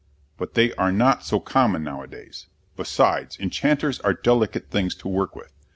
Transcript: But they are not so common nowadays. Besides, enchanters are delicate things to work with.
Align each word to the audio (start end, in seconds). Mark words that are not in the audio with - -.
But 0.35 0.55
they 0.55 0.73
are 0.77 0.91
not 0.91 1.23
so 1.23 1.39
common 1.39 1.83
nowadays. 1.83 2.47
Besides, 2.75 3.37
enchanters 3.39 3.99
are 3.99 4.13
delicate 4.15 4.71
things 4.71 4.95
to 4.95 5.07
work 5.07 5.35
with. 5.35 5.53